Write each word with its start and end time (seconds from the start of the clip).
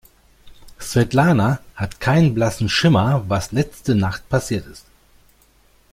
Svetlana 0.79 1.59
hat 1.75 1.99
keinen 1.99 2.33
blassen 2.33 2.69
Schimmer, 2.69 3.23
was 3.27 3.51
letzte 3.51 3.93
Nacht 3.93 4.27
passiert 4.29 4.65
ist. 4.65 4.85